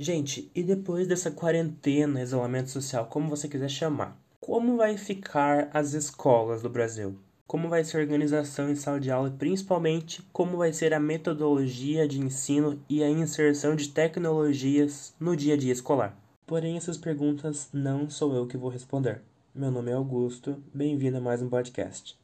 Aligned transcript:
Gente, 0.00 0.48
e 0.54 0.62
depois 0.62 1.08
dessa 1.08 1.28
quarentena, 1.28 2.22
isolamento 2.22 2.70
social, 2.70 3.06
como 3.06 3.28
você 3.28 3.48
quiser 3.48 3.68
chamar, 3.68 4.16
como 4.40 4.76
vai 4.76 4.96
ficar 4.96 5.68
as 5.74 5.92
escolas 5.92 6.62
do 6.62 6.70
Brasil? 6.70 7.18
Como 7.48 7.68
vai 7.68 7.82
ser 7.82 7.96
a 7.96 8.00
organização 8.02 8.70
em 8.70 8.76
sala 8.76 9.00
de 9.00 9.10
aula 9.10 9.28
e 9.28 9.32
principalmente 9.36 10.22
como 10.32 10.56
vai 10.56 10.72
ser 10.72 10.94
a 10.94 11.00
metodologia 11.00 12.06
de 12.06 12.20
ensino 12.20 12.80
e 12.88 13.02
a 13.02 13.10
inserção 13.10 13.74
de 13.74 13.88
tecnologias 13.88 15.12
no 15.18 15.34
dia 15.34 15.54
a 15.54 15.56
dia 15.56 15.72
escolar? 15.72 16.16
Porém, 16.46 16.76
essas 16.76 16.96
perguntas 16.96 17.68
não 17.72 18.08
sou 18.08 18.36
eu 18.36 18.46
que 18.46 18.56
vou 18.56 18.70
responder. 18.70 19.20
Meu 19.52 19.72
nome 19.72 19.90
é 19.90 19.94
Augusto, 19.94 20.62
bem-vindo 20.72 21.16
a 21.16 21.20
mais 21.20 21.42
um 21.42 21.48
podcast. 21.48 22.16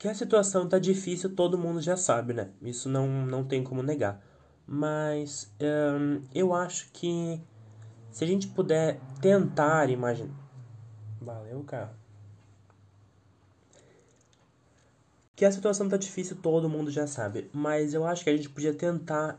Que 0.00 0.08
a 0.08 0.14
situação 0.14 0.66
tá 0.66 0.78
difícil, 0.78 1.36
todo 1.36 1.58
mundo 1.58 1.78
já 1.82 1.94
sabe, 1.94 2.32
né? 2.32 2.48
Isso 2.62 2.88
não, 2.88 3.06
não 3.26 3.44
tem 3.44 3.62
como 3.62 3.82
negar. 3.82 4.24
Mas 4.66 5.52
eu 6.34 6.54
acho 6.54 6.90
que 6.90 7.38
se 8.10 8.24
a 8.24 8.26
gente 8.26 8.48
puder 8.48 8.98
tentar 9.20 9.90
imaginar. 9.90 10.34
Valeu, 11.20 11.62
cara. 11.64 11.92
Que 15.36 15.44
a 15.44 15.52
situação 15.52 15.86
tá 15.86 15.98
difícil, 15.98 16.38
todo 16.40 16.66
mundo 16.66 16.90
já 16.90 17.06
sabe. 17.06 17.50
Mas 17.52 17.92
eu 17.92 18.06
acho 18.06 18.24
que 18.24 18.30
a 18.30 18.36
gente 18.36 18.48
podia 18.48 18.72
tentar 18.72 19.38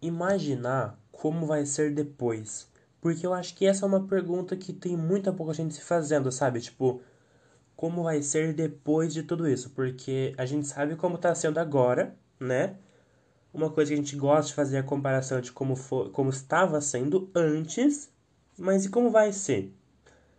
imaginar 0.00 0.98
como 1.12 1.46
vai 1.46 1.64
ser 1.64 1.94
depois. 1.94 2.68
Porque 3.00 3.24
eu 3.24 3.32
acho 3.32 3.54
que 3.54 3.66
essa 3.66 3.86
é 3.86 3.88
uma 3.88 4.04
pergunta 4.04 4.56
que 4.56 4.72
tem 4.72 4.96
muita 4.96 5.32
pouca 5.32 5.54
gente 5.54 5.74
se 5.74 5.80
fazendo, 5.80 6.32
sabe? 6.32 6.60
Tipo, 6.60 7.00
como 7.82 8.04
vai 8.04 8.22
ser 8.22 8.52
depois 8.52 9.12
de 9.12 9.24
tudo 9.24 9.48
isso, 9.48 9.70
porque 9.70 10.32
a 10.38 10.46
gente 10.46 10.68
sabe 10.68 10.94
como 10.94 11.16
está 11.16 11.34
sendo 11.34 11.58
agora, 11.58 12.16
né? 12.38 12.76
Uma 13.52 13.70
coisa 13.70 13.88
que 13.88 13.94
a 13.94 13.96
gente 13.96 14.14
gosta 14.14 14.46
de 14.46 14.54
fazer 14.54 14.76
é 14.76 14.78
a 14.78 14.84
comparação 14.84 15.40
de 15.40 15.50
como, 15.50 15.74
for, 15.74 16.08
como 16.12 16.30
estava 16.30 16.80
sendo 16.80 17.28
antes, 17.34 18.08
mas 18.56 18.84
e 18.84 18.88
como 18.88 19.10
vai 19.10 19.32
ser? 19.32 19.74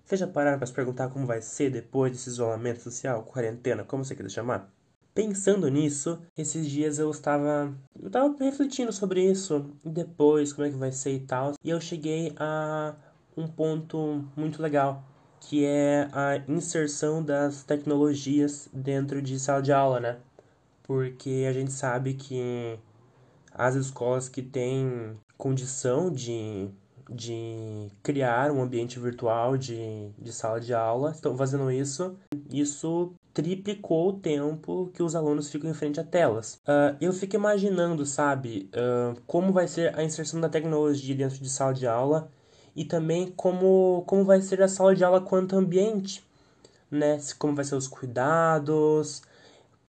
Vocês 0.06 0.22
já 0.22 0.26
pararam 0.26 0.58
para 0.58 0.68
se 0.68 0.72
perguntar 0.72 1.10
como 1.10 1.26
vai 1.26 1.42
ser 1.42 1.70
depois 1.70 2.14
desse 2.14 2.30
isolamento 2.30 2.80
social, 2.80 3.24
quarentena, 3.24 3.84
como 3.84 4.06
você 4.06 4.16
quiser 4.16 4.30
chamar? 4.30 4.74
Pensando 5.14 5.68
nisso, 5.68 6.22
esses 6.38 6.66
dias 6.66 6.98
eu 6.98 7.12
estava, 7.12 7.78
eu 8.00 8.08
estava 8.08 8.34
refletindo 8.40 8.94
sobre 8.94 9.22
isso, 9.22 9.70
e 9.84 9.90
depois 9.90 10.54
como 10.54 10.66
é 10.66 10.72
que 10.72 10.78
vai 10.78 10.94
ser 10.94 11.12
e 11.12 11.20
tal, 11.20 11.56
e 11.62 11.70
eu 11.70 11.82
cheguei 11.82 12.34
a 12.38 12.96
um 13.36 13.50
ponto 13.50 14.24
muito 14.34 14.62
legal, 14.62 15.04
que 15.44 15.66
é 15.66 16.08
a 16.14 16.38
inserção 16.48 17.24
das 17.24 17.64
tecnologias 17.64 18.70
dentro 18.74 19.22
de 19.22 19.40
sala 19.40 19.62
de 19.62 19.74
aula, 19.74 20.00
né? 20.00 20.18
Porque 20.84 21.46
a 21.48 21.54
gente 21.54 21.72
sabe 21.72 22.14
que 22.14 22.80
as 23.54 23.76
escolas 23.76 24.30
que 24.30 24.42
têm 24.42 25.18
condição 25.38 26.10
de, 26.10 26.70
de 27.10 27.88
criar 28.02 28.52
um 28.52 28.62
ambiente 28.62 29.00
virtual 29.00 29.58
de, 29.58 30.10
de 30.18 30.32
sala 30.32 30.60
de 30.60 30.74
aula 30.74 31.12
estão 31.12 31.38
fazendo 31.38 31.70
isso. 31.70 32.16
Isso 32.50 33.14
triplicou 33.34 34.10
o 34.10 34.14
tempo 34.14 34.92
que 34.94 35.04
os 35.04 35.14
alunos 35.16 35.52
ficam 35.52 35.70
em 35.70 35.74
frente 35.74 36.00
a 36.00 36.04
telas. 36.04 36.56
Uh, 36.68 36.96
eu 37.02 37.12
fico 37.12 37.36
imaginando, 37.36 38.06
sabe, 38.06 38.70
uh, 38.76 39.20
como 39.28 39.52
vai 39.52 39.68
ser 39.68 39.98
a 39.98 40.04
inserção 40.04 40.40
da 40.40 40.48
tecnologia 40.48 41.16
dentro 41.16 41.38
de 41.40 41.50
sala 41.50 41.74
de 41.74 41.86
aula 41.86 42.32
e 42.76 42.86
também 42.86 43.32
como, 43.36 44.04
como 44.06 44.24
vai 44.24 44.42
ser 44.42 44.62
a 44.62 44.68
sala 44.68 44.96
de 44.96 45.04
aula 45.04 45.22
quanto 45.22 45.56
ambiente, 45.56 46.24
né? 46.90 47.20
Como 47.38 47.56
vai 47.56 47.66
ser 47.66 47.76
os 47.76 47.88
cuidados. 47.88 49.22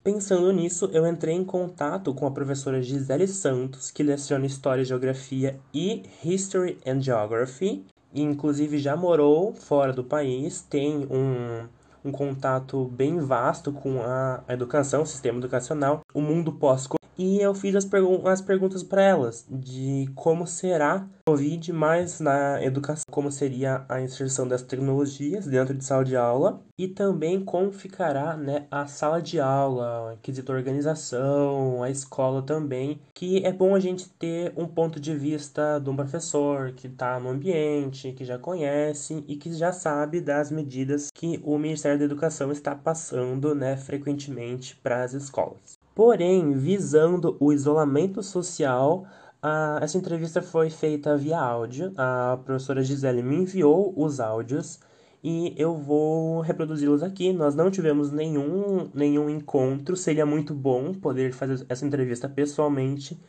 Pensando 0.04 0.52
nisso, 0.52 0.90
eu 0.94 1.06
entrei 1.06 1.36
em 1.36 1.46
contato 1.46 2.14
com 2.14 2.26
a 2.26 2.32
professora 2.32 2.82
Gisele 2.82 3.28
Santos, 3.28 3.92
que 3.92 4.02
leciona 4.02 4.48
História, 4.48 4.84
Geografia 4.84 5.60
e 5.72 6.04
History 6.24 6.80
and 6.86 7.02
Geography, 7.02 7.86
e 8.12 8.22
inclusive 8.22 8.80
já 8.80 8.96
morou 8.96 9.54
fora 9.54 9.94
do 9.94 10.04
país, 10.04 10.62
tem 10.64 11.08
um, 11.10 11.68
um 12.04 12.12
contato 12.12 12.86
bem 12.86 13.20
vasto 13.20 13.72
com 13.72 14.02
a 14.02 14.44
educação, 14.50 15.04
o 15.04 15.06
sistema 15.06 15.38
educacional, 15.38 16.02
o 16.14 16.20
mundo 16.20 16.52
pós 16.52 16.88
e 17.22 17.40
eu 17.40 17.54
fiz 17.54 17.76
as, 17.76 17.86
pergun 17.86 18.28
as 18.28 18.42
perguntas 18.42 18.82
para 18.82 19.04
elas 19.04 19.46
de 19.48 20.10
como 20.16 20.48
será 20.48 21.08
o 21.28 21.32
Covid 21.32 21.72
mais 21.72 22.20
na 22.20 22.64
educação, 22.64 23.06
como 23.12 23.32
seria 23.32 23.86
a 23.88 24.02
inserção 24.02 24.48
das 24.48 24.64
tecnologias 24.64 25.46
dentro 25.46 25.76
de 25.76 25.86
sala 25.86 26.04
de 26.04 26.16
aula 26.16 26.64
e 26.76 26.88
também 26.88 27.40
como 27.46 27.72
ficará 27.72 28.36
né, 28.36 28.66
a 28.72 28.88
sala 28.88 29.22
de 29.22 29.40
aula, 29.40 30.18
quesito 30.24 30.52
organização, 30.52 31.84
a 31.84 31.92
escola 31.92 32.42
também, 32.42 33.00
que 33.14 33.46
é 33.46 33.54
bom 33.54 33.76
a 33.76 33.80
gente 33.80 34.10
ter 34.10 34.52
um 34.58 34.66
ponto 34.66 35.00
de 35.00 35.16
vista 35.16 35.78
de 35.78 35.92
um 35.92 35.96
professor 35.96 36.72
que 36.72 36.88
está 36.88 37.20
no 37.20 37.30
ambiente, 37.30 38.14
que 38.14 38.26
já 38.26 38.40
conhece 38.40 39.24
e 39.28 39.36
que 39.36 39.54
já 39.54 39.72
sabe 39.72 40.22
das 40.22 40.50
medidas 40.50 41.12
que 41.14 41.40
o 41.44 41.56
Ministério 41.60 42.00
da 42.00 42.06
Educação 42.06 42.52
está 42.52 42.74
passando 42.74 43.54
né, 43.54 43.78
frequentemente 43.78 44.76
para 44.78 45.04
as 45.04 45.14
escolas. 45.14 45.81
Porém, 46.04 46.54
visando 46.54 47.38
o 47.40 47.54
isolamento 47.54 48.24
social, 48.24 49.06
a, 49.40 49.78
essa 49.84 50.00
entrevista 50.00 50.42
foi 50.42 50.72
feita 50.72 51.16
via 51.16 51.40
áudio. 51.40 51.94
A 51.96 52.40
professora 52.44 52.82
Gisele 52.82 53.22
me 53.22 53.36
enviou 53.36 53.94
os 53.96 54.20
áudios 54.20 54.80
e 55.24 55.54
eu 55.56 55.76
vou 55.76 56.42
reproduzi-los 56.42 57.04
aqui. 57.04 57.32
Nós 57.32 57.54
não 57.54 57.70
tivemos 57.70 58.12
nenhum, 58.12 58.90
nenhum 58.96 59.30
encontro, 59.30 59.96
seria 59.96 60.26
muito 60.26 60.56
bom 60.56 60.92
poder 60.92 61.34
fazer 61.34 61.64
essa 61.70 61.86
entrevista 61.86 62.28
pessoalmente. 62.28 63.24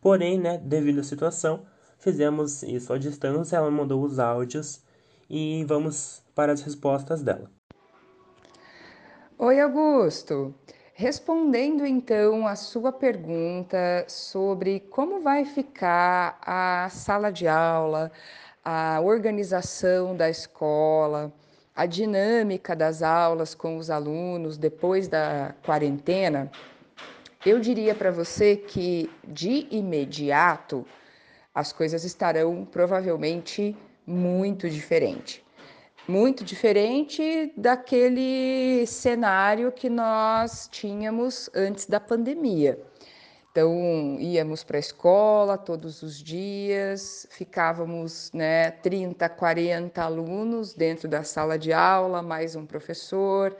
Porém, 0.00 0.40
né, 0.40 0.56
devido 0.56 1.00
à 1.00 1.04
situação, 1.04 1.66
fizemos 1.98 2.62
isso 2.62 2.90
à 2.90 2.96
distância. 2.96 3.58
Ela 3.58 3.70
mandou 3.70 4.02
os 4.02 4.18
áudios 4.18 4.82
e 5.28 5.62
vamos 5.68 6.22
para 6.34 6.54
as 6.54 6.62
respostas 6.62 7.22
dela. 7.22 7.50
Oi, 9.36 9.60
Augusto. 9.60 10.54
Respondendo 10.96 11.84
então 11.84 12.46
a 12.46 12.54
sua 12.54 12.92
pergunta 12.92 14.04
sobre 14.06 14.78
como 14.78 15.20
vai 15.22 15.44
ficar 15.44 16.38
a 16.40 16.88
sala 16.88 17.32
de 17.32 17.48
aula, 17.48 18.12
a 18.64 19.00
organização 19.00 20.16
da 20.16 20.30
escola, 20.30 21.32
a 21.74 21.84
dinâmica 21.84 22.76
das 22.76 23.02
aulas 23.02 23.56
com 23.56 23.76
os 23.76 23.90
alunos 23.90 24.56
depois 24.56 25.08
da 25.08 25.52
quarentena, 25.66 26.48
eu 27.44 27.58
diria 27.58 27.92
para 27.92 28.12
você 28.12 28.54
que 28.54 29.10
de 29.26 29.66
imediato 29.72 30.86
as 31.52 31.72
coisas 31.72 32.04
estarão 32.04 32.64
provavelmente 32.64 33.76
muito 34.06 34.70
diferentes 34.70 35.43
muito 36.06 36.44
diferente 36.44 37.52
daquele 37.56 38.86
cenário 38.86 39.72
que 39.72 39.88
nós 39.88 40.68
tínhamos 40.70 41.48
antes 41.54 41.86
da 41.86 41.98
pandemia. 41.98 42.78
Então, 43.50 44.16
íamos 44.18 44.64
para 44.64 44.78
a 44.78 44.80
escola 44.80 45.56
todos 45.56 46.02
os 46.02 46.20
dias, 46.20 47.24
ficávamos 47.30 48.32
né, 48.32 48.72
30, 48.72 49.28
40 49.28 50.02
alunos 50.02 50.74
dentro 50.74 51.08
da 51.08 51.22
sala 51.22 51.56
de 51.56 51.72
aula, 51.72 52.20
mais 52.20 52.56
um 52.56 52.66
professor, 52.66 53.56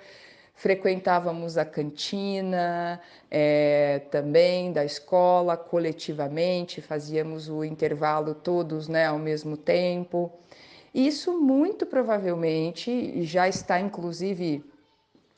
frequentávamos 0.53 1.56
a 1.56 1.65
cantina 1.65 3.00
é, 3.31 4.00
também 4.11 4.72
da 4.72 4.84
escola 4.84 5.56
coletivamente, 5.56 6.82
fazíamos 6.82 7.49
o 7.49 7.62
intervalo 7.62 8.34
todos 8.34 8.88
né, 8.88 9.06
ao 9.06 9.19
mesmo 9.19 9.56
tempo. 9.56 10.32
Isso 10.94 11.32
muito 11.41 11.84
provavelmente 11.84 13.25
já 13.25 13.49
está, 13.49 13.81
inclusive, 13.81 14.64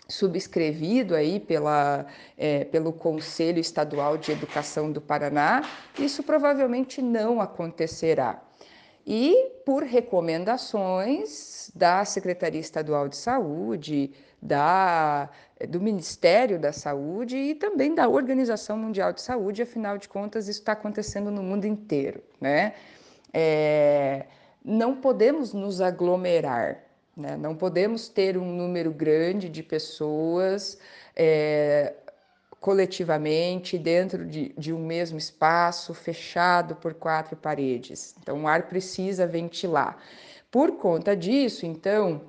subscrevido 0.09 1.15
aí 1.15 1.41
pela, 1.41 2.07
é, 2.37 2.65
pelo 2.65 2.93
Conselho 2.93 3.59
Estadual 3.59 4.19
de 4.19 4.33
Educação 4.33 4.93
do 4.93 5.01
Paraná, 5.01 5.63
isso 5.99 6.23
provavelmente 6.23 7.01
não 7.01 7.41
acontecerá. 7.41 8.43
E 9.07 9.53
por 9.65 9.83
recomendações 9.83 11.71
da 11.75 12.05
Secretaria 12.05 12.61
Estadual 12.61 13.09
de 13.09 13.17
Saúde, 13.17 14.13
da, 14.43 15.31
do 15.69 15.81
Ministério 15.81 16.59
da 16.59 16.73
Saúde 16.73 17.37
e 17.37 17.55
também 17.55 17.95
da 17.95 18.09
Organização 18.09 18.77
Mundial 18.77 19.13
de 19.13 19.23
Saúde, 19.23 19.63
afinal 19.63 19.97
de 19.97 20.09
contas, 20.09 20.49
isso 20.49 20.61
está 20.61 20.73
acontecendo 20.73 21.31
no 21.31 21.43
mundo 21.43 21.67
inteiro, 21.67 22.23
né? 22.41 22.75
É, 23.33 24.27
não 24.67 24.97
podemos 24.97 25.53
nos 25.53 25.81
aglomerar, 25.81 26.83
né? 27.17 27.37
não 27.37 27.55
podemos 27.55 28.09
ter 28.09 28.37
um 28.37 28.53
número 28.53 28.91
grande 28.91 29.49
de 29.49 29.63
pessoas 29.63 30.77
é, 31.15 31.95
coletivamente 32.61 33.79
dentro 33.79 34.27
de, 34.27 34.53
de 34.59 34.73
um 34.73 34.85
mesmo 34.85 35.17
espaço, 35.17 35.95
fechado 35.95 36.75
por 36.75 36.95
quatro 36.95 37.37
paredes. 37.37 38.17
Então, 38.21 38.43
o 38.43 38.49
ar 38.49 38.67
precisa 38.67 39.25
ventilar. 39.25 40.03
Por 40.51 40.73
conta 40.79 41.17
disso, 41.17 41.65
então, 41.65 42.23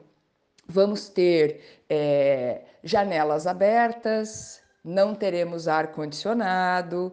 vamos 0.67 1.09
ter 1.09 1.81
é, 1.89 2.61
janelas 2.83 3.47
abertas, 3.47 4.61
não 4.83 5.15
teremos 5.15 5.67
ar-condicionado 5.67 7.11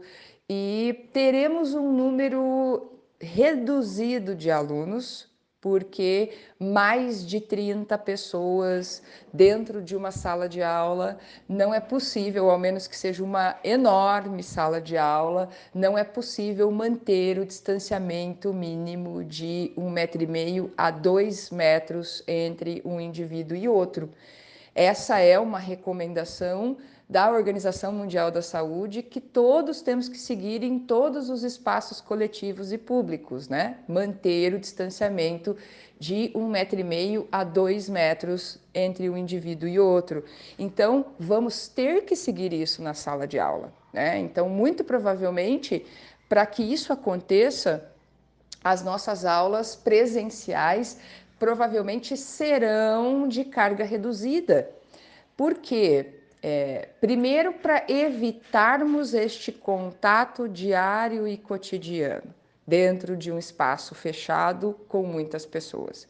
e 0.49 1.09
teremos 1.15 1.75
um 1.75 1.91
número 1.91 2.94
reduzido 3.25 4.35
de 4.35 4.51
alunos, 4.51 5.33
porque 5.65 6.33
mais 6.61 7.27
de 7.27 7.41
30 7.41 7.97
pessoas 7.97 9.03
dentro 9.33 9.81
de 9.81 9.97
uma 9.97 10.11
sala 10.11 10.47
de 10.47 10.63
aula 10.63 11.19
não 11.49 11.73
é 11.73 11.81
possível, 11.81 12.51
ao 12.51 12.59
menos 12.59 12.87
que 12.87 12.95
seja 12.95 13.25
uma 13.25 13.59
enorme 13.65 14.43
sala 14.43 14.79
de 14.79 14.99
aula, 14.99 15.49
não 15.75 15.97
é 15.97 16.05
possível 16.05 16.71
manter 16.71 17.39
o 17.39 17.47
distanciamento 17.47 18.53
mínimo 18.53 19.25
de 19.25 19.73
um 19.75 19.89
metro 19.89 20.23
e 20.23 20.27
meio 20.27 20.71
a 20.77 20.91
dois 20.91 21.49
metros 21.49 22.23
entre 22.29 22.83
um 22.85 23.01
indivíduo 23.01 23.57
e 23.57 23.67
outro. 23.67 24.11
Essa 24.75 25.19
é 25.21 25.39
uma 25.39 25.59
recomendação 25.59 26.77
da 27.15 27.31
Organização 27.31 27.93
Mundial 27.93 28.33
da 28.33 28.43
Saúde 28.43 29.01
que 29.01 29.21
todos 29.21 29.81
temos 29.81 30.09
que 30.09 30.19
seguir 30.19 30.65
em 30.65 30.81
todos 30.81 31.31
os 31.31 31.45
espaços 31.45 32.01
coletivos 32.01 32.73
e 32.73 32.77
públicos, 32.77 33.49
né? 33.49 33.77
Manter 33.87 34.53
o 34.53 34.59
distanciamento 34.59 35.57
de 35.97 36.33
um 36.35 36.49
metro 36.49 36.81
e 36.81 36.83
meio 36.83 37.29
a 37.31 37.45
dois 37.45 37.89
metros 37.89 38.59
entre 38.75 39.09
um 39.09 39.17
indivíduo 39.17 39.69
e 39.69 39.79
outro. 39.79 40.25
Então, 40.59 41.07
vamos 41.17 41.69
ter 41.69 42.05
que 42.05 42.17
seguir 42.17 42.53
isso 42.53 42.83
na 42.83 42.95
sala 42.95 43.29
de 43.29 43.39
aula, 43.39 43.73
né? 43.93 44.19
Então, 44.19 44.49
muito 44.49 44.83
provavelmente, 44.83 45.87
para 46.29 46.45
que 46.45 46.65
isso 46.65 46.93
aconteça, 46.93 47.93
as 48.65 48.83
nossas 48.83 49.25
aulas 49.25 49.77
presenciais 49.77 50.99
provavelmente 51.39 52.17
serão 52.17 53.29
de 53.29 53.45
carga 53.45 53.85
reduzida. 53.85 54.69
Por 55.37 55.55
quê? 55.55 56.24
É, 56.47 56.91
primeiro, 57.01 57.55
para 57.55 57.87
evitarmos 57.89 59.15
este 59.15 59.51
contato 59.51 60.47
diário 60.47 61.27
e 61.27 61.39
cotidiano 61.39 62.35
dentro 62.67 63.17
de 63.17 63.33
um 63.33 63.39
espaço 63.39 63.95
fechado 63.95 64.79
com 64.87 65.05
muitas 65.05 65.47
pessoas. 65.47 66.07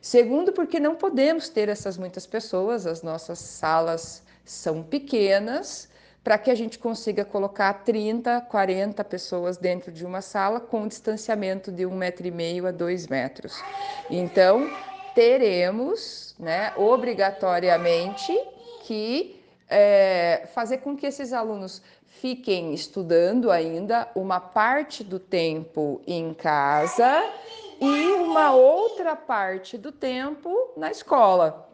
Segundo, 0.00 0.52
porque 0.52 0.78
não 0.78 0.94
podemos 0.94 1.48
ter 1.48 1.68
essas 1.68 1.98
muitas 1.98 2.24
pessoas, 2.24 2.86
as 2.86 3.02
nossas 3.02 3.40
salas 3.40 4.22
são 4.44 4.80
pequenas, 4.80 5.88
para 6.22 6.38
que 6.38 6.52
a 6.52 6.54
gente 6.54 6.78
consiga 6.78 7.24
colocar 7.24 7.82
30, 7.82 8.42
40 8.42 9.02
pessoas 9.02 9.56
dentro 9.56 9.90
de 9.90 10.06
uma 10.06 10.20
sala 10.20 10.60
com 10.60 10.82
um 10.82 10.86
distanciamento 10.86 11.72
de 11.72 11.84
um 11.84 11.96
metro 11.96 12.28
e 12.28 12.30
meio 12.30 12.64
a 12.64 12.70
dois 12.70 13.08
metros. 13.08 13.60
Então, 14.08 14.70
teremos, 15.16 16.36
né, 16.38 16.72
obrigatoriamente, 16.76 18.32
que 18.84 19.37
é, 19.68 20.48
fazer 20.54 20.78
com 20.78 20.96
que 20.96 21.06
esses 21.06 21.32
alunos 21.32 21.82
fiquem 22.06 22.72
estudando 22.74 23.50
ainda 23.50 24.08
uma 24.14 24.40
parte 24.40 25.04
do 25.04 25.18
tempo 25.18 26.00
em 26.06 26.34
casa 26.34 27.24
e 27.80 28.12
uma 28.14 28.52
outra 28.52 29.14
parte 29.14 29.76
do 29.78 29.92
tempo 29.92 30.72
na 30.76 30.90
escola. 30.90 31.68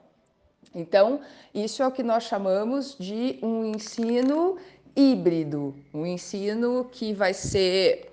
Então, 0.75 1.21
isso 1.55 1.83
é 1.83 1.87
o 1.87 1.93
que 1.93 2.03
nós 2.03 2.25
chamamos 2.25 2.97
de 2.99 3.39
um 3.43 3.65
ensino 3.65 4.59
híbrido, 4.97 5.75
um 5.93 6.05
ensino 6.05 6.89
que 6.91 7.13
vai 7.13 7.33
ser 7.33 8.13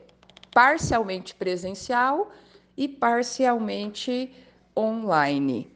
parcialmente 0.54 1.34
presencial 1.34 2.30
e 2.78 2.88
parcialmente 2.88 4.32
online. 4.78 5.72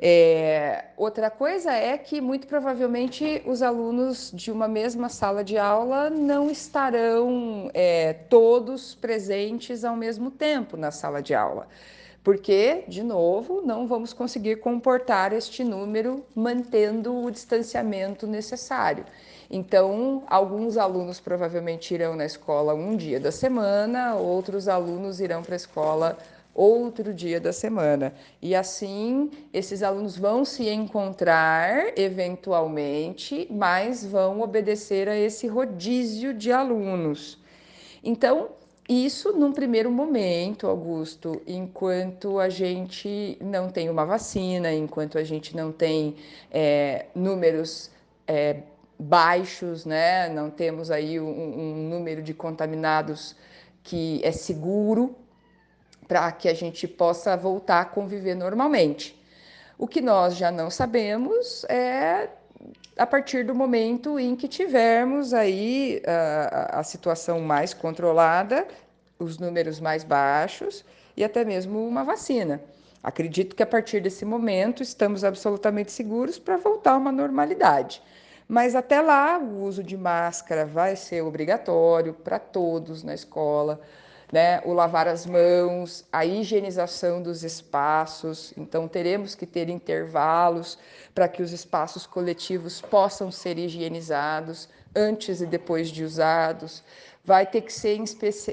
É, 0.00 0.84
outra 0.96 1.28
coisa 1.28 1.72
é 1.72 1.98
que 1.98 2.20
muito 2.20 2.46
provavelmente 2.46 3.42
os 3.44 3.62
alunos 3.62 4.30
de 4.32 4.52
uma 4.52 4.68
mesma 4.68 5.08
sala 5.08 5.42
de 5.42 5.58
aula 5.58 6.08
não 6.08 6.48
estarão 6.48 7.68
é, 7.74 8.12
todos 8.12 8.94
presentes 8.94 9.84
ao 9.84 9.96
mesmo 9.96 10.30
tempo 10.30 10.76
na 10.76 10.92
sala 10.92 11.20
de 11.20 11.34
aula, 11.34 11.66
porque, 12.22 12.84
de 12.86 13.02
novo, 13.02 13.60
não 13.62 13.88
vamos 13.88 14.12
conseguir 14.12 14.60
comportar 14.60 15.32
este 15.32 15.64
número 15.64 16.24
mantendo 16.32 17.24
o 17.24 17.28
distanciamento 17.28 18.24
necessário. 18.24 19.04
Então, 19.50 20.22
alguns 20.28 20.76
alunos 20.76 21.18
provavelmente 21.18 21.92
irão 21.92 22.14
na 22.14 22.24
escola 22.26 22.72
um 22.72 22.94
dia 22.94 23.18
da 23.18 23.32
semana, 23.32 24.14
outros 24.14 24.68
alunos 24.68 25.20
irão 25.20 25.42
para 25.42 25.54
a 25.54 25.56
escola 25.56 26.18
outro 26.58 27.14
dia 27.14 27.40
da 27.40 27.52
semana. 27.52 28.12
E 28.42 28.52
assim, 28.52 29.30
esses 29.52 29.80
alunos 29.80 30.18
vão 30.18 30.44
se 30.44 30.68
encontrar 30.68 31.96
eventualmente, 31.96 33.46
mas 33.48 34.04
vão 34.04 34.40
obedecer 34.40 35.08
a 35.08 35.16
esse 35.16 35.46
rodízio 35.46 36.34
de 36.34 36.50
alunos. 36.50 37.38
Então, 38.02 38.48
isso 38.88 39.32
num 39.32 39.52
primeiro 39.52 39.88
momento, 39.88 40.66
Augusto, 40.66 41.40
enquanto 41.46 42.40
a 42.40 42.48
gente 42.48 43.38
não 43.40 43.70
tem 43.70 43.88
uma 43.88 44.04
vacina, 44.04 44.72
enquanto 44.72 45.16
a 45.16 45.22
gente 45.22 45.56
não 45.56 45.70
tem 45.70 46.16
é, 46.50 47.06
números 47.14 47.88
é, 48.26 48.62
baixos, 48.98 49.84
né? 49.84 50.28
não 50.28 50.50
temos 50.50 50.90
aí 50.90 51.20
um, 51.20 51.28
um 51.28 51.88
número 51.88 52.20
de 52.20 52.34
contaminados 52.34 53.36
que 53.84 54.20
é 54.24 54.32
seguro 54.32 55.14
para 56.08 56.32
que 56.32 56.48
a 56.48 56.54
gente 56.54 56.88
possa 56.88 57.36
voltar 57.36 57.82
a 57.82 57.84
conviver 57.84 58.34
normalmente. 58.34 59.14
O 59.78 59.86
que 59.86 60.00
nós 60.00 60.34
já 60.34 60.50
não 60.50 60.70
sabemos 60.70 61.64
é 61.68 62.30
a 62.96 63.06
partir 63.06 63.44
do 63.44 63.54
momento 63.54 64.18
em 64.18 64.34
que 64.34 64.48
tivermos 64.48 65.32
aí 65.32 66.02
a, 66.04 66.80
a 66.80 66.82
situação 66.82 67.40
mais 67.40 67.72
controlada, 67.72 68.66
os 69.18 69.38
números 69.38 69.78
mais 69.78 70.02
baixos 70.02 70.84
e 71.16 71.22
até 71.22 71.44
mesmo 71.44 71.86
uma 71.86 72.02
vacina. 72.02 72.60
Acredito 73.02 73.54
que 73.54 73.62
a 73.62 73.66
partir 73.66 74.00
desse 74.00 74.24
momento 74.24 74.82
estamos 74.82 75.22
absolutamente 75.22 75.92
seguros 75.92 76.38
para 76.38 76.56
voltar 76.56 76.92
a 76.92 76.96
uma 76.96 77.12
normalidade. 77.12 78.02
Mas 78.48 78.74
até 78.74 79.00
lá, 79.00 79.38
o 79.38 79.62
uso 79.62 79.82
de 79.82 79.96
máscara 79.96 80.64
vai 80.64 80.96
ser 80.96 81.22
obrigatório 81.22 82.14
para 82.14 82.38
todos 82.38 83.04
na 83.04 83.14
escola 83.14 83.80
né? 84.32 84.60
o 84.64 84.72
lavar 84.72 85.08
as 85.08 85.24
mãos, 85.24 86.04
a 86.12 86.24
higienização 86.24 87.22
dos 87.22 87.42
espaços. 87.42 88.52
Então, 88.56 88.86
teremos 88.86 89.34
que 89.34 89.46
ter 89.46 89.68
intervalos 89.68 90.78
para 91.14 91.28
que 91.28 91.42
os 91.42 91.52
espaços 91.52 92.06
coletivos 92.06 92.80
possam 92.80 93.30
ser 93.30 93.58
higienizados 93.58 94.68
antes 94.94 95.40
e 95.40 95.46
depois 95.46 95.88
de 95.88 96.04
usados. 96.04 96.82
Vai 97.24 97.46
ter 97.46 97.60
que 97.60 97.72
ser 97.72 98.00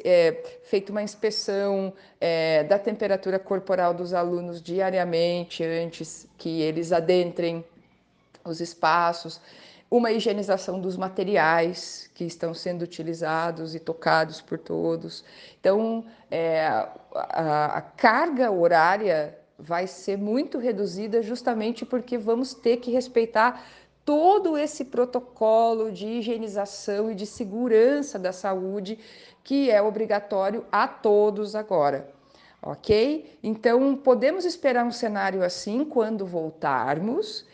é, 0.04 0.60
feita 0.64 0.92
uma 0.92 1.02
inspeção 1.02 1.94
é, 2.20 2.64
da 2.64 2.78
temperatura 2.78 3.40
corporal 3.40 3.94
dos 3.94 4.14
alunos 4.14 4.62
diariamente 4.62 5.64
antes 5.64 6.28
que 6.38 6.62
eles 6.62 6.92
adentrem 6.92 7.64
os 8.44 8.60
espaços 8.60 9.40
uma 9.90 10.12
higienização 10.12 10.80
dos 10.80 10.98
materiais 10.98 12.10
que 12.14 12.24
estão 12.24 12.54
sendo 12.54 12.82
utilizados 12.82 13.76
e 13.76 13.80
tocados 13.80 14.42
por 14.42 14.58
todos. 14.58 15.24
Então, 15.60 16.06
é, 16.30 16.66
a, 17.14 17.78
a 17.78 17.82
carga 17.82 18.52
horária 18.52 19.38
vai 19.58 19.88
ser 19.88 20.18
muito 20.18 20.58
reduzida 20.58 21.22
justamente 21.22 21.86
porque 21.86 22.18
vamos 22.18 22.54
ter 22.54 22.78
que 22.78 22.92
respeitar 22.92 23.64
todo 24.04 24.58
esse 24.58 24.86
protocolo 24.86 25.92
de 25.92 26.06
higienização 26.06 27.10
e 27.10 27.16
de 27.16 27.26
segurança 27.26 28.20
da 28.20 28.32
saúde 28.32 29.00
que 29.44 29.72
é 29.72 29.82
obrigatório 29.82 30.66
a 30.72 30.88
todos 30.88 31.56
agora. 31.56 32.10
Ok? 32.62 33.38
Então, 33.44 33.96
podemos 33.96 34.44
esperar 34.44 34.86
um 34.86 34.92
cenário 34.92 35.44
assim 35.44 35.86
quando 35.86 36.26
voltarmos 36.26 37.46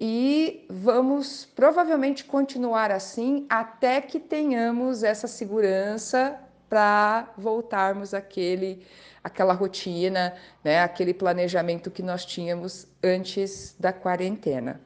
e 0.00 0.64
vamos 0.70 1.44
provavelmente 1.54 2.24
continuar 2.24 2.90
assim 2.90 3.44
até 3.50 4.00
que 4.00 4.18
tenhamos 4.18 5.02
essa 5.02 5.28
segurança 5.28 6.40
para 6.70 7.30
voltarmos 7.36 8.14
àquele, 8.14 8.82
àquela 9.22 9.52
rotina, 9.52 10.34
né, 10.64 10.80
aquele 10.80 11.12
planejamento 11.12 11.90
que 11.90 12.02
nós 12.02 12.24
tínhamos 12.24 12.86
antes 13.04 13.76
da 13.78 13.92
quarentena. 13.92 14.80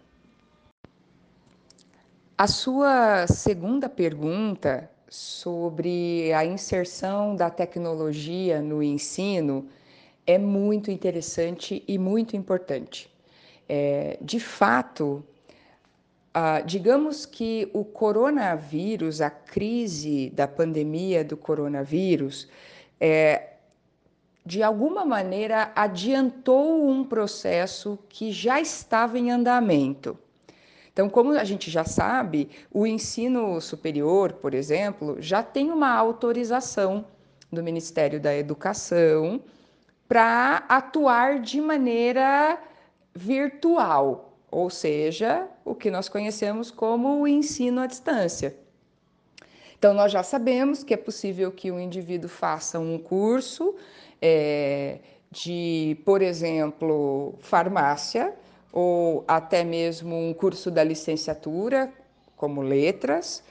A 2.36 2.48
sua 2.48 3.28
segunda 3.28 3.88
pergunta 3.88 4.90
sobre 5.08 6.32
a 6.32 6.44
inserção 6.44 7.36
da 7.36 7.48
tecnologia 7.48 8.60
no 8.60 8.82
ensino 8.82 9.68
é 10.26 10.38
muito 10.38 10.90
interessante 10.90 11.84
e 11.86 11.96
muito 11.98 12.36
importante. 12.36 13.13
É, 13.68 14.18
de 14.20 14.38
fato, 14.38 15.24
digamos 16.66 17.24
que 17.24 17.70
o 17.72 17.84
coronavírus, 17.84 19.20
a 19.20 19.30
crise 19.30 20.30
da 20.30 20.48
pandemia 20.48 21.24
do 21.24 21.36
coronavírus, 21.36 22.48
é, 23.00 23.50
de 24.44 24.62
alguma 24.62 25.04
maneira, 25.04 25.72
adiantou 25.74 26.88
um 26.88 27.04
processo 27.04 27.98
que 28.08 28.32
já 28.32 28.60
estava 28.60 29.18
em 29.18 29.30
andamento. 29.30 30.18
Então, 30.92 31.08
como 31.08 31.32
a 31.32 31.44
gente 31.44 31.70
já 31.70 31.84
sabe, 31.84 32.50
o 32.70 32.86
ensino 32.86 33.60
superior, 33.60 34.34
por 34.34 34.54
exemplo, 34.54 35.16
já 35.20 35.42
tem 35.42 35.70
uma 35.70 35.92
autorização 35.92 37.04
do 37.50 37.62
Ministério 37.62 38.20
da 38.20 38.34
Educação 38.36 39.40
para 40.06 40.64
atuar 40.68 41.40
de 41.40 41.60
maneira 41.60 42.60
virtual, 43.14 44.36
ou 44.50 44.68
seja, 44.68 45.48
o 45.64 45.74
que 45.74 45.90
nós 45.90 46.08
conhecemos 46.08 46.70
como 46.70 47.20
o 47.20 47.28
ensino 47.28 47.80
à 47.80 47.86
distância. 47.86 48.56
Então, 49.78 49.92
nós 49.92 50.10
já 50.10 50.22
sabemos 50.22 50.82
que 50.82 50.94
é 50.94 50.96
possível 50.96 51.52
que 51.52 51.70
o 51.70 51.78
indivíduo 51.78 52.28
faça 52.28 52.78
um 52.78 52.98
curso 52.98 53.74
é, 54.20 54.98
de, 55.30 55.98
por 56.04 56.22
exemplo, 56.22 57.34
farmácia, 57.40 58.34
ou 58.72 59.24
até 59.28 59.62
mesmo 59.62 60.16
um 60.16 60.32
curso 60.32 60.70
da 60.70 60.82
licenciatura, 60.82 61.92
como 62.36 62.62
letras, 62.62 63.44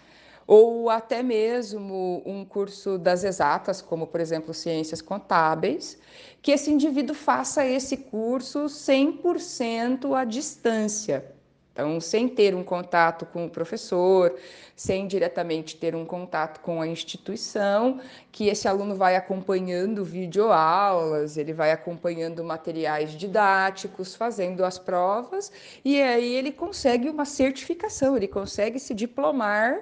ou 0.45 0.89
até 0.89 1.23
mesmo 1.23 2.21
um 2.25 2.43
curso 2.45 2.97
das 2.97 3.23
exatas, 3.23 3.81
como 3.81 4.07
por 4.07 4.19
exemplo 4.19 4.53
ciências 4.53 5.01
contábeis, 5.01 5.97
que 6.41 6.51
esse 6.51 6.71
indivíduo 6.71 7.15
faça 7.15 7.65
esse 7.65 7.97
curso 7.97 8.65
100% 8.65 10.13
à 10.13 10.25
distância. 10.25 11.33
Então, 11.73 11.99
sem 11.99 12.27
ter 12.27 12.53
um 12.53 12.63
contato 12.63 13.25
com 13.25 13.47
o 13.47 13.49
professor, 13.49 14.35
sem 14.75 15.07
diretamente 15.07 15.75
ter 15.75 15.95
um 15.95 16.05
contato 16.05 16.59
com 16.59 16.79
a 16.79 16.87
instituição, 16.87 17.99
que 18.31 18.47
esse 18.47 18.67
aluno 18.67 18.95
vai 18.95 19.15
acompanhando 19.15 20.05
videoaulas, 20.05 21.35
ele 21.35 21.51
vai 21.51 21.71
acompanhando 21.71 22.43
materiais 22.43 23.13
didáticos, 23.13 24.13
fazendo 24.13 24.63
as 24.63 24.77
provas, 24.77 25.51
e 25.83 25.99
aí 25.99 26.35
ele 26.35 26.51
consegue 26.51 27.09
uma 27.09 27.25
certificação, 27.25 28.15
ele 28.15 28.27
consegue 28.27 28.79
se 28.79 28.93
diplomar 28.93 29.79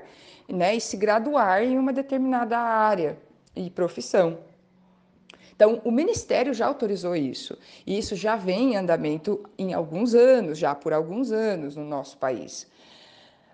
né, 0.48 0.76
e 0.76 0.82
se 0.82 0.98
graduar 0.98 1.64
em 1.64 1.78
uma 1.78 1.94
determinada 1.94 2.58
área 2.58 3.18
e 3.56 3.70
profissão. 3.70 4.40
Então, 5.56 5.80
o 5.86 5.92
Ministério 5.92 6.54
já 6.54 6.66
autorizou 6.66 7.16
isso, 7.16 7.58
e 7.86 7.98
isso 7.98 8.16
já 8.16 8.36
vem 8.36 8.74
em 8.74 8.78
andamento 8.78 9.48
em 9.58 9.74
alguns 9.74 10.16
anos, 10.16 10.58
já 10.58 10.74
por 10.74 10.92
alguns 10.92 11.32
anos 11.32 11.76
no 11.76 11.86
nosso 11.86 12.18
país. 12.18 12.68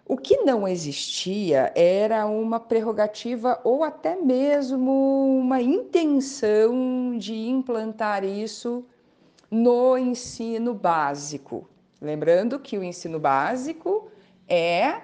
O 0.05 0.15
que 0.15 0.37
não 0.37 0.65
existia 0.65 1.69
era 1.75 2.25
uma 2.25 2.61
prerrogativa 2.61 3.59
ou 3.61 3.83
até 3.83 4.15
mesmo 4.15 5.37
uma 5.37 5.61
intenção 5.61 7.17
de 7.17 7.35
implantar 7.35 8.23
isso 8.23 8.85
no 9.51 9.97
ensino 9.97 10.73
básico. 10.73 11.67
Lembrando 12.01 12.57
que 12.57 12.77
o 12.77 12.83
ensino 12.85 13.19
básico 13.19 14.09
é 14.47 15.01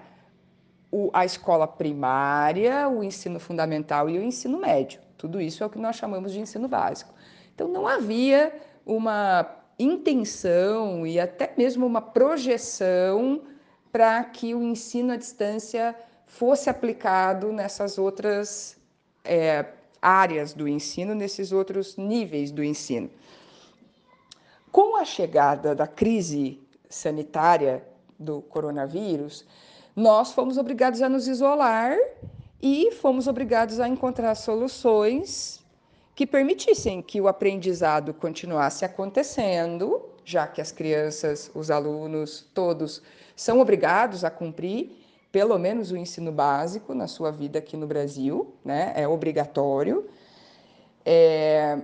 a 1.14 1.26
escola 1.26 1.68
primária, 1.68 2.88
o 2.88 3.04
ensino 3.04 3.40
fundamental 3.40 4.10
e 4.10 4.18
o 4.18 4.24
ensino 4.24 4.60
médio. 4.60 5.00
Tudo 5.18 5.40
isso 5.42 5.64
é 5.64 5.66
o 5.66 5.70
que 5.70 5.80
nós 5.80 5.96
chamamos 5.96 6.32
de 6.32 6.40
ensino 6.40 6.68
básico. 6.68 7.14
Então, 7.54 7.68
não 7.68 7.88
havia 7.88 8.54
uma 8.86 9.48
intenção 9.78 11.06
e 11.06 11.20
até 11.20 11.54
mesmo 11.58 11.86
uma 11.86 12.02
projeção 12.02 13.42
para 13.92 14.24
que 14.24 14.54
o 14.54 14.62
ensino 14.62 15.14
à 15.14 15.16
distância 15.16 15.96
fosse 16.26 16.70
aplicado 16.70 17.52
nessas 17.52 17.98
outras 17.98 18.78
é, 19.24 19.66
áreas 20.02 20.54
do 20.54 20.68
ensino, 20.68 21.14
nesses 21.14 21.52
outros 21.52 21.96
níveis 21.96 22.52
do 22.52 22.64
ensino. 22.64 23.10
Com 24.72 24.98
a 24.98 25.06
chegada 25.06 25.76
da 25.76 25.86
crise 25.86 26.60
sanitária 26.90 27.84
do 28.20 28.42
coronavírus, 28.42 29.46
nós 29.96 30.32
fomos 30.32 30.58
obrigados 30.58 31.02
a 31.02 31.10
nos 31.10 31.28
isolar 31.28 31.98
e 32.62 32.92
fomos 32.92 33.28
obrigados 33.28 33.80
a 33.80 33.88
encontrar 33.88 34.34
soluções 34.36 35.64
que 36.16 36.26
permitissem 36.26 37.02
que 37.02 37.20
o 37.20 37.28
aprendizado 37.28 38.14
continuasse 38.14 38.86
acontecendo, 38.86 40.02
já 40.24 40.48
que 40.48 40.62
as 40.62 40.72
crianças, 40.72 41.52
os 41.54 41.70
alunos, 41.70 42.48
todos 42.54 43.02
são 43.36 43.60
obrigados 43.60 44.24
a 44.24 44.30
cumprir 44.30 45.04
pelo 45.32 45.58
menos 45.58 45.92
o 45.92 45.98
ensino 45.98 46.32
básico 46.32 46.94
na 46.94 47.08
sua 47.08 47.32
vida 47.32 47.58
aqui 47.58 47.76
no 47.76 47.88
Brasil, 47.88 48.54
né? 48.64 48.94
É 48.96 49.08
obrigatório. 49.08 50.08
É... 51.04 51.80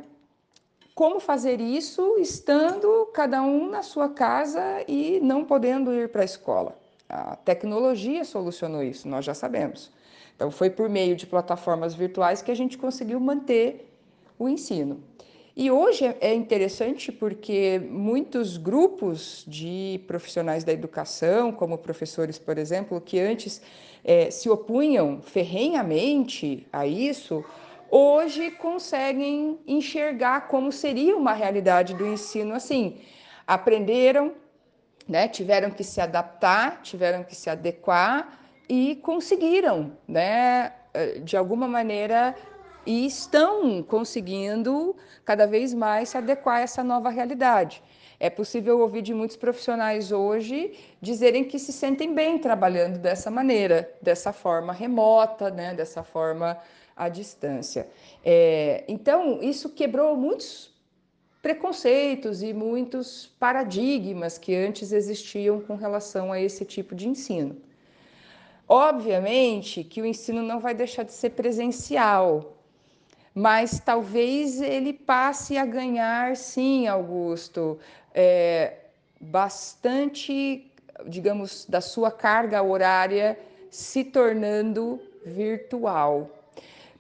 Como 0.94 1.20
fazer 1.20 1.60
isso 1.60 2.18
estando 2.20 3.08
cada 3.14 3.42
um 3.42 3.70
na 3.70 3.82
sua 3.82 4.10
casa 4.10 4.62
e 4.88 5.20
não 5.22 5.44
podendo 5.44 5.94
ir 5.94 6.10
para 6.10 6.22
a 6.22 6.26
escola? 6.26 6.78
A 7.10 7.36
tecnologia 7.36 8.24
solucionou 8.24 8.84
isso, 8.84 9.08
nós 9.08 9.26
já 9.26 9.34
sabemos. 9.34 9.92
Então, 10.36 10.52
foi 10.52 10.70
por 10.70 10.88
meio 10.88 11.16
de 11.16 11.26
plataformas 11.26 11.96
virtuais 11.96 12.42
que 12.42 12.52
a 12.52 12.56
gente 12.56 12.78
conseguiu 12.78 13.20
manter 13.20 13.92
o 14.38 14.48
ensino. 14.48 15.04
E 15.56 15.70
hoje 15.70 16.06
é, 16.06 16.18
é 16.22 16.34
interessante 16.34 17.12
porque 17.12 17.82
muitos 17.90 18.56
grupos 18.56 19.44
de 19.46 20.00
profissionais 20.08 20.64
da 20.64 20.72
educação, 20.72 21.52
como 21.52 21.78
professores, 21.78 22.40
por 22.40 22.58
exemplo, 22.58 23.02
que 23.02 23.20
antes 23.20 23.62
é, 24.02 24.32
se 24.32 24.50
opunham 24.50 25.22
ferrenhamente 25.22 26.66
a 26.72 26.88
isso, 26.88 27.44
hoje 27.92 28.52
conseguem 28.52 29.60
enxergar 29.68 30.48
como 30.48 30.72
seria 30.72 31.18
uma 31.18 31.34
realidade 31.34 31.94
do 31.94 32.08
ensino 32.08 32.54
assim. 32.54 33.00
Aprenderam, 33.46 34.34
né, 35.10 35.28
tiveram 35.28 35.72
que 35.72 35.84
se 35.84 36.00
adaptar, 36.00 36.82
tiveram 36.84 37.24
que 37.24 37.36
se 37.36 37.50
adequar 37.50 38.40
e 38.70 38.98
conseguiram, 38.98 39.92
né, 40.08 40.72
eh, 40.94 41.20
de 41.20 41.36
alguma 41.36 41.68
maneira, 41.68 42.36
e 42.86 43.08
estão 43.08 43.82
conseguindo 43.82 44.96
cada 45.26 45.48
vez 45.48 45.74
mais 45.74 46.10
se 46.10 46.18
adequar 46.18 46.58
a 46.58 46.62
essa 46.62 46.84
nova 46.84 47.10
realidade. 47.10 47.82
É 48.20 48.30
possível 48.30 48.80
ouvir 48.80 49.02
de 49.02 49.14
muitos 49.14 49.36
profissionais 49.36 50.12
hoje 50.12 50.74
dizerem 51.02 51.44
que 51.44 51.58
se 51.58 51.74
sentem 51.74 52.14
bem 52.14 52.38
trabalhando 52.38 53.00
dessa 53.00 53.32
maneira, 53.32 53.92
dessa 54.02 54.32
forma 54.32 54.72
remota, 54.72 55.50
né, 55.50 55.74
dessa 55.74 56.04
forma 56.04 56.58
à 56.96 57.10
distância. 57.10 57.88
É, 58.24 58.84
então, 58.88 59.42
isso 59.42 59.70
quebrou 59.70 60.16
muitos 60.16 60.72
preconceitos 61.42 62.44
e 62.44 62.54
muitos 62.54 63.28
paradigmas 63.40 64.38
que 64.38 64.56
antes 64.56 64.92
existiam 64.92 65.62
com 65.62 65.76
relação 65.76 66.32
a 66.32 66.40
esse 66.40 66.66
tipo 66.66 66.94
de 66.94 67.08
ensino. 67.08 67.56
Obviamente 68.68 69.84
que 69.84 70.02
o 70.02 70.06
ensino 70.06 70.44
não 70.44 70.60
vai 70.60 70.74
deixar 70.74 71.04
de 71.04 71.14
ser 71.14 71.32
presencial, 71.32 72.58
mas 73.34 73.80
talvez 73.80 74.62
ele 74.62 74.94
passe 74.94 75.58
a 75.58 75.66
ganhar, 75.66 76.36
sim, 76.36 76.88
Augusto, 76.88 77.80
é, 78.14 78.74
bastante, 79.20 80.70
digamos, 81.08 81.66
da 81.66 81.82
sua 81.82 82.12
carga 82.12 82.62
horária 82.62 83.40
se 83.72 84.04
tornando 84.04 85.02
virtual. 85.26 86.30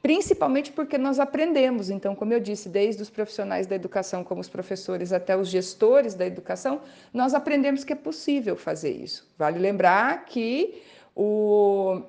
Principalmente 0.01 0.71
porque 0.71 0.97
nós 0.97 1.19
aprendemos, 1.19 1.89
então, 1.89 2.15
como 2.15 2.31
eu 2.31 2.39
disse, 2.39 2.69
desde 2.69 3.01
os 3.01 3.09
profissionais 3.09 3.67
da 3.67 3.75
educação, 3.75 4.23
como 4.23 4.39
os 4.39 4.47
professores, 4.47 5.11
até 5.11 5.35
os 5.35 5.49
gestores 5.49 6.13
da 6.13 6.25
educação, 6.25 6.81
nós 7.13 7.33
aprendemos 7.33 7.83
que 7.83 7.91
é 7.91 7.95
possível 7.97 8.55
fazer 8.55 8.91
isso. 8.91 9.29
Vale 9.37 9.59
lembrar 9.59 10.23
que 10.25 10.81
o 11.13 12.01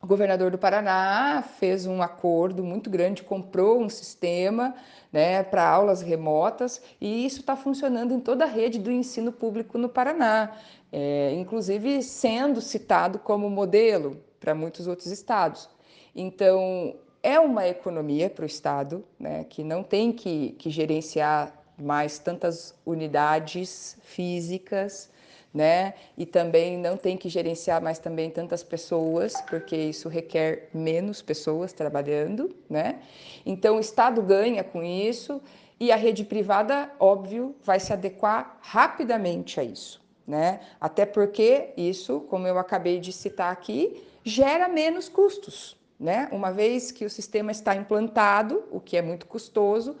governador 0.00 0.52
do 0.52 0.58
Paraná 0.58 1.42
fez 1.58 1.86
um 1.86 2.00
acordo 2.00 2.62
muito 2.62 2.88
grande, 2.88 3.24
comprou 3.24 3.82
um 3.82 3.88
sistema 3.88 4.76
né, 5.12 5.42
para 5.42 5.68
aulas 5.68 6.00
remotas 6.00 6.80
e 7.00 7.26
isso 7.26 7.40
está 7.40 7.56
funcionando 7.56 8.14
em 8.14 8.20
toda 8.20 8.44
a 8.44 8.48
rede 8.48 8.78
do 8.78 8.92
ensino 8.92 9.32
público 9.32 9.76
no 9.76 9.88
Paraná, 9.88 10.52
é, 10.92 11.32
inclusive 11.34 12.00
sendo 12.00 12.60
citado 12.60 13.18
como 13.18 13.50
modelo 13.50 14.22
para 14.38 14.54
muitos 14.54 14.86
outros 14.86 15.08
estados. 15.08 15.68
Então, 16.14 16.94
é 17.22 17.38
uma 17.38 17.66
economia 17.66 18.30
para 18.30 18.44
o 18.44 18.46
Estado, 18.46 19.04
né, 19.18 19.44
que 19.48 19.64
não 19.64 19.82
tem 19.82 20.12
que, 20.12 20.50
que 20.58 20.70
gerenciar 20.70 21.52
mais 21.78 22.18
tantas 22.18 22.74
unidades 22.84 23.96
físicas, 24.02 25.10
né? 25.52 25.94
E 26.16 26.26
também 26.26 26.76
não 26.76 26.96
tem 26.96 27.16
que 27.16 27.28
gerenciar 27.28 27.80
mais 27.80 27.98
também 27.98 28.30
tantas 28.30 28.62
pessoas, 28.62 29.40
porque 29.42 29.76
isso 29.76 30.08
requer 30.08 30.68
menos 30.74 31.22
pessoas 31.22 31.72
trabalhando, 31.72 32.54
né? 32.68 33.00
Então 33.46 33.76
o 33.76 33.80
Estado 33.80 34.20
ganha 34.20 34.62
com 34.62 34.82
isso 34.82 35.40
e 35.80 35.90
a 35.92 35.96
rede 35.96 36.24
privada, 36.24 36.90
óbvio, 36.98 37.54
vai 37.62 37.78
se 37.78 37.92
adequar 37.92 38.58
rapidamente 38.60 39.60
a 39.60 39.64
isso, 39.64 40.00
né? 40.26 40.60
Até 40.80 41.06
porque 41.06 41.70
isso, 41.76 42.20
como 42.28 42.46
eu 42.46 42.58
acabei 42.58 42.98
de 42.98 43.12
citar 43.12 43.52
aqui, 43.52 44.04
gera 44.24 44.68
menos 44.68 45.08
custos, 45.08 45.77
né? 45.98 46.28
Uma 46.32 46.52
vez 46.52 46.90
que 46.92 47.04
o 47.04 47.10
sistema 47.10 47.50
está 47.50 47.74
implantado, 47.74 48.64
o 48.70 48.80
que 48.80 48.96
é 48.96 49.02
muito 49.02 49.26
custoso, 49.26 49.96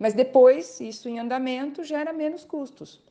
Mas 0.00 0.14
depois, 0.14 0.80
isso 0.80 1.10
em 1.10 1.18
andamento 1.18 1.84
gera 1.84 2.10
menos 2.10 2.42
custos. 2.42 3.02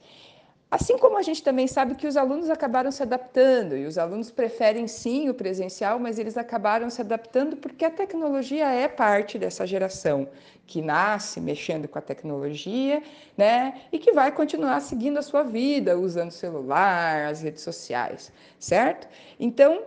Assim 0.71 0.97
como 0.97 1.17
a 1.17 1.21
gente 1.21 1.43
também 1.43 1.67
sabe 1.67 1.95
que 1.95 2.07
os 2.07 2.17
alunos 2.17 2.49
acabaram 2.49 2.91
se 2.91 3.01
adaptando 3.03 3.75
e 3.77 3.85
os 3.85 3.97
alunos 3.97 4.31
preferem 4.31 4.87
sim 4.87 5.29
o 5.29 5.33
presencial, 5.33 5.99
mas 5.99 6.19
eles 6.19 6.37
acabaram 6.37 6.89
se 6.89 7.01
adaptando 7.01 7.57
porque 7.57 7.85
a 7.85 7.91
tecnologia 7.91 8.67
é 8.67 8.87
parte 8.87 9.37
dessa 9.39 9.65
geração 9.67 10.27
que 10.65 10.81
nasce 10.81 11.41
mexendo 11.41 11.87
com 11.87 11.97
a 11.97 12.01
tecnologia, 12.01 13.01
né? 13.37 13.81
E 13.91 13.97
que 13.99 14.11
vai 14.11 14.31
continuar 14.31 14.79
seguindo 14.81 15.17
a 15.17 15.23
sua 15.23 15.43
vida 15.43 15.97
usando 15.97 16.31
celular, 16.31 17.25
as 17.25 17.41
redes 17.41 17.63
sociais, 17.63 18.31
certo? 18.59 19.07
Então, 19.39 19.83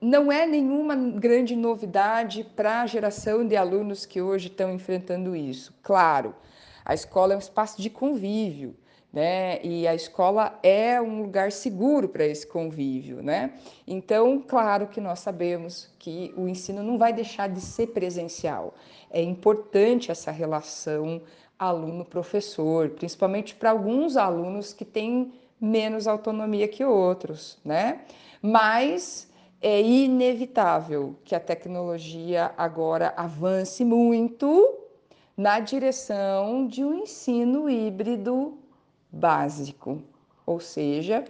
não 0.00 0.30
é 0.30 0.46
nenhuma 0.46 0.96
grande 0.96 1.54
novidade 1.54 2.44
para 2.56 2.82
a 2.82 2.86
geração 2.86 3.46
de 3.46 3.56
alunos 3.56 4.06
que 4.06 4.20
hoje 4.20 4.48
estão 4.48 4.72
enfrentando 4.72 5.36
isso. 5.36 5.74
Claro, 5.82 6.34
a 6.84 6.94
escola 6.94 7.34
é 7.34 7.36
um 7.36 7.40
espaço 7.40 7.80
de 7.80 7.90
convívio 7.90 8.76
né? 9.12 9.60
E 9.62 9.88
a 9.88 9.94
escola 9.94 10.58
é 10.62 11.00
um 11.00 11.22
lugar 11.22 11.50
seguro 11.50 12.08
para 12.08 12.24
esse 12.24 12.46
convívio, 12.46 13.22
né? 13.22 13.54
Então, 13.86 14.42
claro 14.46 14.86
que 14.86 15.00
nós 15.00 15.18
sabemos 15.18 15.92
que 15.98 16.32
o 16.36 16.48
ensino 16.48 16.82
não 16.82 16.96
vai 16.96 17.12
deixar 17.12 17.48
de 17.48 17.60
ser 17.60 17.88
presencial. 17.88 18.74
É 19.10 19.20
importante 19.20 20.10
essa 20.10 20.30
relação 20.30 21.20
aluno-professor, 21.58 22.90
principalmente 22.90 23.54
para 23.54 23.70
alguns 23.70 24.16
alunos 24.16 24.72
que 24.72 24.84
têm 24.84 25.32
menos 25.60 26.06
autonomia 26.06 26.68
que 26.68 26.84
outros, 26.84 27.58
né? 27.64 28.02
Mas 28.40 29.28
é 29.60 29.80
inevitável 29.80 31.16
que 31.24 31.34
a 31.34 31.40
tecnologia 31.40 32.52
agora 32.56 33.12
avance 33.16 33.84
muito 33.84 34.78
na 35.36 35.60
direção 35.60 36.66
de 36.66 36.84
um 36.84 36.94
ensino 36.94 37.68
híbrido 37.68 38.58
básico, 39.12 40.02
ou 40.46 40.60
seja, 40.60 41.24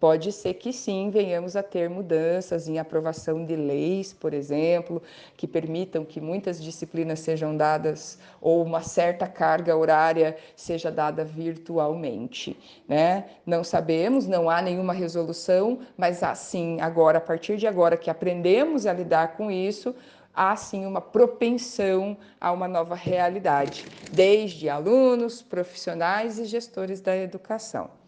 pode 0.00 0.32
ser 0.32 0.54
que 0.54 0.72
sim 0.72 1.10
venhamos 1.10 1.54
a 1.54 1.62
ter 1.62 1.90
mudanças 1.90 2.66
em 2.66 2.78
aprovação 2.78 3.44
de 3.44 3.54
leis, 3.54 4.14
por 4.14 4.32
exemplo, 4.32 5.02
que 5.36 5.46
permitam 5.46 6.06
que 6.06 6.22
muitas 6.22 6.60
disciplinas 6.60 7.20
sejam 7.20 7.54
dadas 7.54 8.18
ou 8.40 8.64
uma 8.64 8.80
certa 8.80 9.26
carga 9.28 9.76
horária 9.76 10.38
seja 10.56 10.90
dada 10.90 11.22
virtualmente, 11.22 12.56
né? 12.88 13.26
Não 13.44 13.62
sabemos, 13.62 14.26
não 14.26 14.48
há 14.48 14.62
nenhuma 14.62 14.94
resolução, 14.94 15.80
mas 15.98 16.22
assim, 16.22 16.80
agora 16.80 17.18
a 17.18 17.20
partir 17.20 17.58
de 17.58 17.66
agora 17.66 17.98
que 17.98 18.08
aprendemos 18.08 18.86
a 18.86 18.94
lidar 18.94 19.36
com 19.36 19.50
isso, 19.50 19.94
há 20.34 20.56
sim 20.56 20.86
uma 20.86 21.02
propensão 21.02 22.16
a 22.40 22.50
uma 22.50 22.66
nova 22.66 22.94
realidade, 22.94 23.84
desde 24.10 24.70
alunos, 24.70 25.42
profissionais 25.42 26.38
e 26.38 26.46
gestores 26.46 27.02
da 27.02 27.14
educação. 27.14 27.99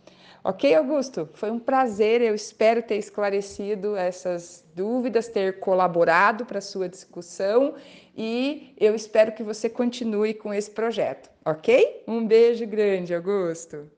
Ok, 0.44 0.74
Augusto? 0.74 1.28
Foi 1.34 1.52
um 1.52 1.58
prazer, 1.60 2.20
eu 2.20 2.34
espero 2.34 2.82
ter 2.82 2.96
esclarecido 2.96 3.94
essas 3.94 4.64
dúvidas, 4.74 5.28
ter 5.28 5.60
colaborado 5.60 6.44
para 6.44 6.58
a 6.58 6.62
sua 6.62 6.88
discussão 6.88 7.76
e 8.16 8.74
eu 8.76 8.92
espero 8.92 9.32
que 9.32 9.44
você 9.44 9.70
continue 9.70 10.34
com 10.34 10.52
esse 10.52 10.68
projeto, 10.68 11.30
ok? 11.44 12.02
Um 12.08 12.26
beijo 12.26 12.66
grande, 12.66 13.14
Augusto. 13.14 13.88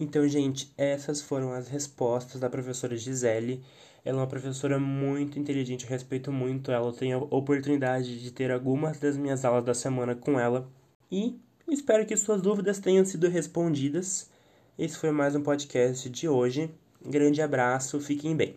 Então, 0.00 0.26
gente, 0.26 0.72
essas 0.78 1.20
foram 1.20 1.52
as 1.52 1.68
respostas 1.68 2.40
da 2.40 2.48
professora 2.48 2.96
Gisele. 2.96 3.62
Ela 4.02 4.18
é 4.18 4.20
uma 4.22 4.26
professora 4.26 4.78
muito 4.78 5.38
inteligente, 5.38 5.84
eu 5.84 5.90
respeito 5.90 6.32
muito 6.32 6.72
ela. 6.72 6.86
Eu 6.86 6.92
tenho 6.92 7.18
a 7.18 7.36
oportunidade 7.36 8.22
de 8.22 8.30
ter 8.30 8.50
algumas 8.50 8.98
das 8.98 9.18
minhas 9.18 9.44
aulas 9.44 9.64
da 9.64 9.74
semana 9.74 10.14
com 10.14 10.40
ela. 10.40 10.66
E 11.12 11.38
espero 11.68 12.06
que 12.06 12.16
suas 12.16 12.40
dúvidas 12.40 12.78
tenham 12.78 13.04
sido 13.04 13.28
respondidas. 13.28 14.32
Esse 14.76 14.98
foi 14.98 15.12
mais 15.12 15.36
um 15.36 15.42
podcast 15.42 16.10
de 16.10 16.28
hoje. 16.28 16.68
Grande 17.00 17.40
abraço, 17.40 18.00
fiquem 18.00 18.36
bem. 18.36 18.56